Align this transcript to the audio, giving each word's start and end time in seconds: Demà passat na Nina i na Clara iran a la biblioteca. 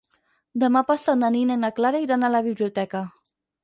Demà 0.63 0.83
passat 0.87 1.21
na 1.25 1.31
Nina 1.37 1.59
i 1.59 1.63
na 1.67 1.71
Clara 1.83 2.05
iran 2.09 2.25
a 2.25 2.35
la 2.39 2.45
biblioteca. 2.53 3.09